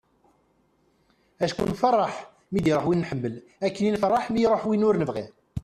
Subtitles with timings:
[1.45, 2.15] acku nfeṛṛeḥ
[2.51, 5.25] mi d-iruḥ win nḥemmel akken i nfeṛṛeḥ mi iruḥ win ur nebɣi